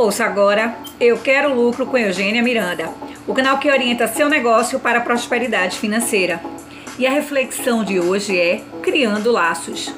Ouça 0.00 0.24
agora 0.24 0.78
Eu 0.98 1.18
Quero 1.18 1.54
Lucro 1.54 1.84
com 1.84 1.98
Eugênia 1.98 2.42
Miranda, 2.42 2.88
o 3.26 3.34
canal 3.34 3.58
que 3.58 3.70
orienta 3.70 4.08
seu 4.08 4.30
negócio 4.30 4.80
para 4.80 5.00
a 5.00 5.02
prosperidade 5.02 5.78
financeira. 5.78 6.40
E 6.98 7.06
a 7.06 7.10
reflexão 7.10 7.84
de 7.84 8.00
hoje 8.00 8.34
é 8.40 8.62
Criando 8.80 9.30
Laços. 9.30 9.94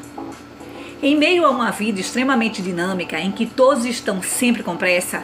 Em 1.00 1.16
meio 1.16 1.46
a 1.46 1.50
uma 1.50 1.70
vida 1.70 2.00
extremamente 2.00 2.60
dinâmica 2.60 3.20
em 3.20 3.30
que 3.30 3.46
todos 3.46 3.84
estão 3.84 4.20
sempre 4.20 4.64
com 4.64 4.76
pressa, 4.76 5.22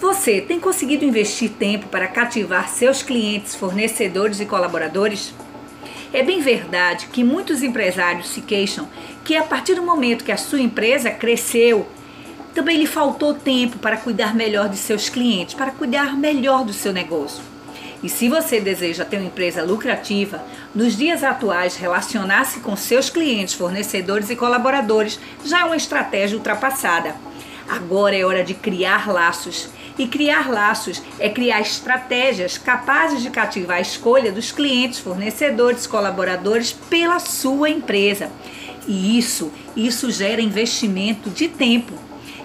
você 0.00 0.40
tem 0.40 0.58
conseguido 0.58 1.04
investir 1.04 1.50
tempo 1.50 1.88
para 1.88 2.08
cativar 2.08 2.70
seus 2.70 3.02
clientes, 3.02 3.54
fornecedores 3.54 4.40
e 4.40 4.46
colaboradores? 4.46 5.34
É 6.14 6.22
bem 6.22 6.40
verdade 6.40 7.08
que 7.12 7.22
muitos 7.22 7.62
empresários 7.62 8.30
se 8.30 8.40
queixam 8.40 8.88
que 9.22 9.36
a 9.36 9.42
partir 9.42 9.74
do 9.74 9.82
momento 9.82 10.24
que 10.24 10.32
a 10.32 10.38
sua 10.38 10.62
empresa 10.62 11.10
cresceu 11.10 11.86
também 12.54 12.78
lhe 12.78 12.86
faltou 12.86 13.34
tempo 13.34 13.78
para 13.78 13.96
cuidar 13.96 14.34
melhor 14.34 14.68
de 14.68 14.76
seus 14.76 15.08
clientes, 15.08 15.54
para 15.54 15.72
cuidar 15.72 16.16
melhor 16.16 16.64
do 16.64 16.72
seu 16.72 16.92
negócio. 16.92 17.42
E 18.02 18.08
se 18.08 18.28
você 18.28 18.60
deseja 18.60 19.04
ter 19.04 19.16
uma 19.16 19.26
empresa 19.26 19.62
lucrativa, 19.62 20.44
nos 20.74 20.96
dias 20.96 21.24
atuais, 21.24 21.74
relacionar-se 21.74 22.60
com 22.60 22.76
seus 22.76 23.08
clientes, 23.08 23.54
fornecedores 23.54 24.30
e 24.30 24.36
colaboradores 24.36 25.18
já 25.44 25.60
é 25.60 25.64
uma 25.64 25.76
estratégia 25.76 26.36
ultrapassada. 26.36 27.16
Agora 27.68 28.14
é 28.14 28.24
hora 28.24 28.44
de 28.44 28.54
criar 28.54 29.10
laços. 29.10 29.70
E 29.98 30.06
criar 30.06 30.50
laços 30.50 31.00
é 31.18 31.30
criar 31.30 31.60
estratégias 31.60 32.58
capazes 32.58 33.22
de 33.22 33.30
cativar 33.30 33.78
a 33.78 33.80
escolha 33.80 34.30
dos 34.30 34.52
clientes, 34.52 34.98
fornecedores, 34.98 35.86
colaboradores 35.86 36.72
pela 36.72 37.18
sua 37.18 37.70
empresa. 37.70 38.30
E 38.86 39.16
isso, 39.18 39.50
isso 39.74 40.10
gera 40.10 40.42
investimento 40.42 41.30
de 41.30 41.48
tempo. 41.48 41.94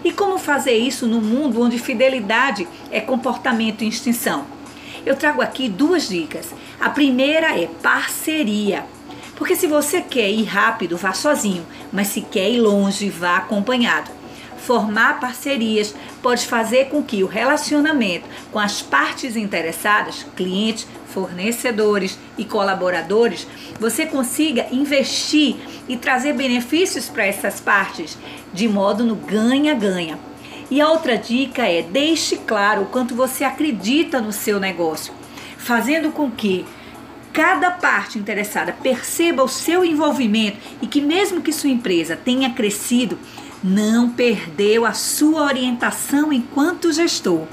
E 0.09 0.11
como 0.11 0.39
fazer 0.39 0.75
isso 0.75 1.05
no 1.05 1.21
mundo 1.21 1.61
onde 1.61 1.77
fidelidade 1.77 2.67
é 2.89 2.99
comportamento 2.99 3.83
e 3.83 3.87
extinção? 3.87 4.43
Eu 5.05 5.15
trago 5.15 5.39
aqui 5.39 5.69
duas 5.69 6.09
dicas. 6.09 6.47
A 6.79 6.89
primeira 6.89 7.55
é 7.55 7.67
parceria. 7.67 8.85
Porque 9.35 9.55
se 9.55 9.67
você 9.67 10.01
quer 10.01 10.31
ir 10.31 10.45
rápido, 10.45 10.97
vá 10.97 11.13
sozinho, 11.13 11.63
mas 11.93 12.07
se 12.07 12.21
quer 12.21 12.49
ir 12.49 12.59
longe, 12.59 13.07
vá 13.07 13.37
acompanhado. 13.37 14.09
Formar 14.57 15.19
parcerias 15.19 15.93
pode 16.23 16.47
fazer 16.47 16.85
com 16.85 17.03
que 17.03 17.23
o 17.23 17.27
relacionamento 17.27 18.27
com 18.51 18.57
as 18.57 18.81
partes 18.81 19.35
interessadas, 19.35 20.25
clientes, 20.35 20.87
fornecedores 21.13 22.17
e 22.37 22.45
colaboradores, 22.45 23.47
você 23.79 24.05
consiga 24.05 24.67
investir 24.71 25.57
e 25.87 25.97
trazer 25.97 26.33
benefícios 26.33 27.09
para 27.09 27.25
essas 27.25 27.59
partes, 27.59 28.17
de 28.53 28.67
modo 28.67 29.03
no 29.03 29.15
ganha-ganha. 29.15 30.19
E 30.71 30.79
a 30.79 30.89
outra 30.89 31.17
dica 31.17 31.63
é: 31.67 31.81
deixe 31.81 32.37
claro 32.37 32.83
o 32.83 32.85
quanto 32.87 33.15
você 33.15 33.43
acredita 33.43 34.21
no 34.21 34.31
seu 34.31 34.59
negócio, 34.59 35.13
fazendo 35.57 36.11
com 36.11 36.29
que 36.29 36.65
cada 37.33 37.71
parte 37.71 38.17
interessada 38.17 38.71
perceba 38.71 39.43
o 39.43 39.47
seu 39.47 39.83
envolvimento 39.85 40.57
e 40.81 40.87
que, 40.87 41.01
mesmo 41.01 41.41
que 41.41 41.53
sua 41.53 41.69
empresa 41.69 42.15
tenha 42.15 42.51
crescido, 42.51 43.17
não 43.63 44.09
perdeu 44.09 44.85
a 44.85 44.93
sua 44.93 45.43
orientação 45.43 46.31
enquanto 46.31 46.91
gestor. 46.91 47.45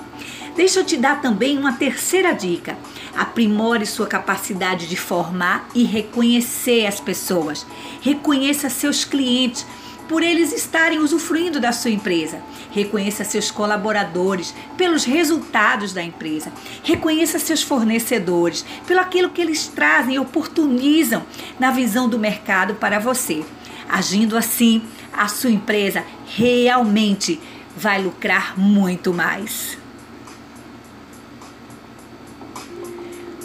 Deixa 0.56 0.80
eu 0.80 0.84
te 0.84 0.96
dar 0.96 1.20
também 1.20 1.58
uma 1.58 1.74
terceira 1.74 2.32
dica. 2.32 2.78
Aprimore 3.14 3.84
sua 3.84 4.06
capacidade 4.06 4.88
de 4.88 4.96
formar 4.96 5.68
e 5.74 5.84
reconhecer 5.84 6.86
as 6.86 6.98
pessoas. 6.98 7.66
Reconheça 8.00 8.70
seus 8.70 9.04
clientes 9.04 9.66
por 10.08 10.22
eles 10.22 10.52
estarem 10.52 10.98
usufruindo 10.98 11.60
da 11.60 11.72
sua 11.72 11.90
empresa. 11.90 12.40
Reconheça 12.70 13.22
seus 13.22 13.50
colaboradores 13.50 14.54
pelos 14.78 15.04
resultados 15.04 15.92
da 15.92 16.02
empresa. 16.02 16.50
Reconheça 16.82 17.38
seus 17.38 17.62
fornecedores 17.62 18.64
pelo 18.86 19.00
aquilo 19.00 19.28
que 19.28 19.42
eles 19.42 19.68
trazem 19.68 20.14
e 20.14 20.18
oportunizam 20.18 21.22
na 21.58 21.70
visão 21.70 22.08
do 22.08 22.18
mercado 22.18 22.77
para 22.77 22.98
você. 22.98 23.45
Agindo 23.89 24.39
assim, 24.39 24.83
a 25.12 25.28
sua 25.28 25.50
empresa 25.50 26.02
realmente 26.34 27.39
vai 27.77 28.02
lucrar 28.02 28.58
muito 28.58 29.12
mais. 29.12 29.77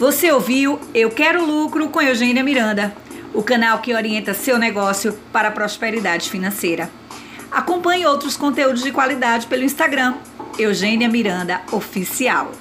Você 0.02 0.32
ouviu 0.32 0.80
Eu 0.96 1.12
Quero 1.12 1.46
Lucro 1.46 1.88
com 1.90 2.02
Eugênia 2.02 2.44
Miranda, 2.44 2.92
o 3.36 3.44
canal 3.44 3.78
que 3.82 3.94
orienta 3.94 4.34
seu 4.34 4.58
negócio 4.58 5.14
para 5.32 5.50
a 5.50 5.52
prosperidade 5.52 6.28
financeira. 6.28 6.90
Acompanhe 7.52 8.04
outros 8.08 8.36
conteúdos 8.36 8.82
de 8.82 8.92
qualidade 8.92 9.46
pelo 9.46 9.64
Instagram, 9.64 10.16
Eugênia 10.58 11.08
Miranda 11.08 11.62
Oficial. 11.72 12.52